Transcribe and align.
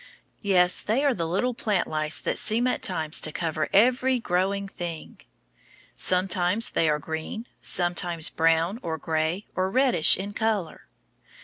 Yes, 0.41 0.81
they 0.81 1.05
are 1.05 1.13
the 1.13 1.27
little 1.27 1.53
plant 1.53 1.87
lice 1.87 2.19
that 2.21 2.39
seem 2.39 2.65
at 2.65 2.81
times 2.81 3.21
to 3.21 3.31
cover 3.31 3.69
every 3.71 4.19
growing 4.19 4.67
thing. 4.67 5.19
Sometimes 5.95 6.71
they 6.71 6.89
are 6.89 6.97
green, 6.97 7.45
sometimes 7.61 8.31
brown, 8.31 8.79
or 8.81 8.97
gray, 8.97 9.45
or 9.55 9.69
reddish, 9.69 10.17
in 10.17 10.33
color. 10.33 10.87